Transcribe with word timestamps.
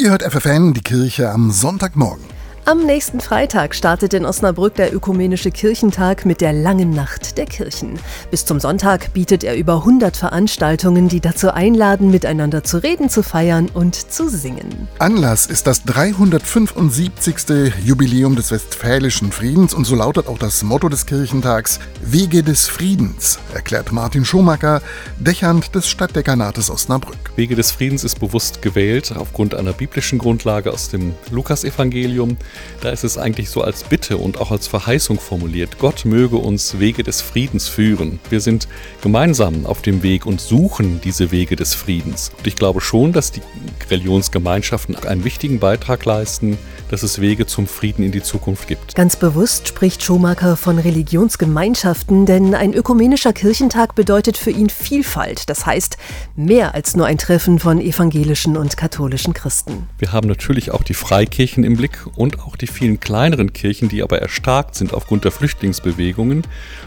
Ihr 0.00 0.10
hört 0.10 0.22
FFN, 0.22 0.74
die 0.74 0.80
Kirche 0.80 1.28
am 1.28 1.50
Sonntagmorgen. 1.50 2.37
Am 2.68 2.84
nächsten 2.84 3.20
Freitag 3.20 3.74
startet 3.74 4.12
in 4.12 4.26
Osnabrück 4.26 4.74
der 4.74 4.94
Ökumenische 4.94 5.50
Kirchentag 5.50 6.26
mit 6.26 6.42
der 6.42 6.52
Langen 6.52 6.90
Nacht 6.90 7.38
der 7.38 7.46
Kirchen. 7.46 7.98
Bis 8.30 8.44
zum 8.44 8.60
Sonntag 8.60 9.14
bietet 9.14 9.42
er 9.42 9.56
über 9.56 9.76
100 9.76 10.14
Veranstaltungen, 10.14 11.08
die 11.08 11.20
dazu 11.20 11.50
einladen, 11.50 12.10
miteinander 12.10 12.62
zu 12.62 12.82
reden, 12.82 13.08
zu 13.08 13.22
feiern 13.22 13.70
und 13.72 13.94
zu 13.94 14.28
singen. 14.28 14.86
Anlass 14.98 15.46
ist 15.46 15.66
das 15.66 15.82
375. 15.84 17.72
Jubiläum 17.82 18.36
des 18.36 18.50
Westfälischen 18.50 19.32
Friedens 19.32 19.72
und 19.72 19.86
so 19.86 19.94
lautet 19.94 20.28
auch 20.28 20.38
das 20.38 20.62
Motto 20.62 20.90
des 20.90 21.06
Kirchentags 21.06 21.80
Wege 22.02 22.42
des 22.42 22.66
Friedens, 22.66 23.38
erklärt 23.54 23.92
Martin 23.92 24.26
Schumacher, 24.26 24.82
Dächernd 25.18 25.74
des 25.74 25.88
Stadtdekanates 25.88 26.68
Osnabrück. 26.68 27.16
Wege 27.34 27.56
des 27.56 27.70
Friedens 27.70 28.04
ist 28.04 28.20
bewusst 28.20 28.60
gewählt 28.60 29.14
aufgrund 29.16 29.54
einer 29.54 29.72
biblischen 29.72 30.18
Grundlage 30.18 30.70
aus 30.70 30.90
dem 30.90 31.14
Lukasevangelium. 31.30 32.36
Da 32.80 32.90
ist 32.90 33.04
es 33.04 33.18
eigentlich 33.18 33.50
so 33.50 33.62
als 33.62 33.84
Bitte 33.84 34.16
und 34.16 34.40
auch 34.40 34.50
als 34.50 34.66
Verheißung 34.66 35.18
formuliert. 35.18 35.78
Gott 35.78 36.04
möge 36.04 36.36
uns 36.36 36.78
Wege 36.78 37.02
des 37.02 37.20
Friedens 37.20 37.68
führen. 37.68 38.20
Wir 38.30 38.40
sind 38.40 38.68
gemeinsam 39.02 39.66
auf 39.66 39.82
dem 39.82 40.02
Weg 40.02 40.26
und 40.26 40.40
suchen 40.40 41.00
diese 41.02 41.30
Wege 41.30 41.56
des 41.56 41.74
Friedens. 41.74 42.30
Und 42.38 42.46
ich 42.46 42.56
glaube 42.56 42.80
schon, 42.80 43.12
dass 43.12 43.32
die 43.32 43.42
Religionsgemeinschaften 43.90 44.96
einen 44.96 45.24
wichtigen 45.24 45.58
Beitrag 45.58 46.04
leisten, 46.04 46.58
dass 46.90 47.02
es 47.02 47.20
Wege 47.20 47.46
zum 47.46 47.66
Frieden 47.66 48.04
in 48.04 48.12
die 48.12 48.22
Zukunft 48.22 48.68
gibt. 48.68 48.94
Ganz 48.94 49.16
bewusst 49.16 49.68
spricht 49.68 50.02
Schumacher 50.02 50.56
von 50.56 50.78
Religionsgemeinschaften, 50.78 52.26
denn 52.26 52.54
ein 52.54 52.72
ökumenischer 52.74 53.32
Kirchentag 53.32 53.94
bedeutet 53.94 54.36
für 54.36 54.50
ihn 54.50 54.70
Vielfalt. 54.70 55.50
Das 55.50 55.66
heißt, 55.66 55.98
mehr 56.36 56.74
als 56.74 56.96
nur 56.96 57.06
ein 57.06 57.18
Treffen 57.18 57.58
von 57.58 57.80
evangelischen 57.80 58.56
und 58.56 58.76
katholischen 58.76 59.34
Christen. 59.34 59.88
Wir 59.98 60.12
haben 60.12 60.28
natürlich 60.28 60.70
auch 60.70 60.82
die 60.82 60.94
Freikirchen 60.94 61.64
im 61.64 61.76
Blick 61.76 62.06
und 62.16 62.40
auch 62.40 62.47
die 62.56 62.66
vielen 62.66 63.00
kleineren 63.00 63.52
Kirchen, 63.52 63.88
die 63.88 64.02
aber 64.02 64.20
erstarkt 64.20 64.74
sind 64.74 64.94
aufgrund 64.94 65.24
der 65.24 65.32
Flüchtlingsbewegungen, 65.32 66.42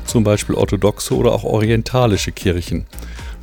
zum 0.05 0.23
Beispiel 0.23 0.55
orthodoxe 0.55 1.15
oder 1.15 1.31
auch 1.31 1.43
orientalische 1.43 2.31
Kirchen. 2.31 2.85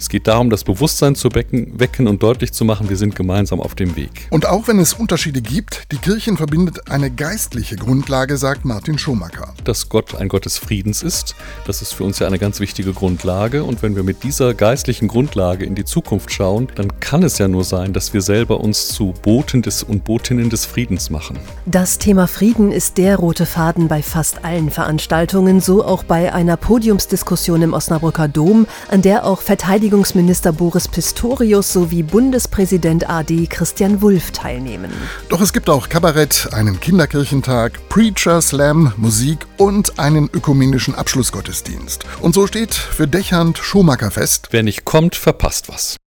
Es 0.00 0.08
geht 0.08 0.28
darum, 0.28 0.48
das 0.48 0.62
Bewusstsein 0.62 1.16
zu 1.16 1.30
wecken 1.34 2.06
und 2.06 2.22
deutlich 2.22 2.52
zu 2.52 2.64
machen, 2.64 2.88
wir 2.88 2.96
sind 2.96 3.16
gemeinsam 3.16 3.60
auf 3.60 3.74
dem 3.74 3.96
Weg. 3.96 4.28
Und 4.30 4.46
auch 4.46 4.68
wenn 4.68 4.78
es 4.78 4.94
Unterschiede 4.94 5.42
gibt, 5.42 5.90
die 5.90 5.96
Kirchen 5.96 6.36
verbindet 6.36 6.88
eine 6.88 7.10
geistliche 7.10 7.74
Grundlage, 7.74 8.36
sagt 8.36 8.64
Martin 8.64 8.96
Schumacher. 8.96 9.54
Dass 9.64 9.88
Gott 9.88 10.14
ein 10.14 10.28
Gott 10.28 10.44
des 10.44 10.56
Friedens 10.56 11.02
ist, 11.02 11.34
das 11.66 11.82
ist 11.82 11.94
für 11.94 12.04
uns 12.04 12.20
ja 12.20 12.28
eine 12.28 12.38
ganz 12.38 12.60
wichtige 12.60 12.92
Grundlage. 12.92 13.64
Und 13.64 13.82
wenn 13.82 13.96
wir 13.96 14.04
mit 14.04 14.22
dieser 14.22 14.54
geistlichen 14.54 15.08
Grundlage 15.08 15.64
in 15.64 15.74
die 15.74 15.84
Zukunft 15.84 16.30
schauen, 16.32 16.68
dann 16.76 17.00
kann 17.00 17.24
es 17.24 17.38
ja 17.38 17.48
nur 17.48 17.64
sein, 17.64 17.92
dass 17.92 18.14
wir 18.14 18.22
selber 18.22 18.60
uns 18.60 18.88
zu 18.88 19.14
Boten 19.22 19.62
des 19.62 19.82
und 19.82 20.04
Botinnen 20.04 20.48
des 20.48 20.64
Friedens 20.64 21.10
machen. 21.10 21.40
Das 21.66 21.98
Thema 21.98 22.28
Frieden 22.28 22.70
ist 22.70 22.98
der 22.98 23.16
rote 23.16 23.46
Faden 23.46 23.88
bei 23.88 24.02
fast 24.02 24.44
allen 24.44 24.70
Veranstaltungen, 24.70 25.60
so 25.60 25.84
auch 25.84 26.04
bei 26.04 26.32
einer 26.32 26.56
Podiumsdiskussion 26.56 27.62
im 27.62 27.72
Osnabrücker 27.72 28.28
Dom, 28.28 28.68
an 28.92 29.02
der 29.02 29.26
auch 29.26 29.40
Verteidiger 29.40 29.87
Verteidigungsminister 29.88 30.52
Boris 30.52 30.86
Pistorius 30.86 31.72
sowie 31.72 32.02
Bundespräsident 32.02 33.08
AD 33.08 33.46
Christian 33.46 34.02
Wulff 34.02 34.32
teilnehmen. 34.32 34.92
Doch 35.30 35.40
es 35.40 35.54
gibt 35.54 35.70
auch 35.70 35.88
Kabarett, 35.88 36.50
einen 36.52 36.78
Kinderkirchentag, 36.78 37.88
Preacher, 37.88 38.42
Slam, 38.42 38.92
Musik 38.98 39.46
und 39.56 39.98
einen 39.98 40.28
ökumenischen 40.30 40.94
Abschlussgottesdienst. 40.94 42.04
Und 42.20 42.34
so 42.34 42.46
steht 42.46 42.74
für 42.74 43.08
Dächernd 43.08 43.56
Schumacher 43.56 44.10
fest: 44.10 44.48
Wer 44.50 44.62
nicht 44.62 44.84
kommt, 44.84 45.16
verpasst 45.16 45.70
was. 45.70 45.96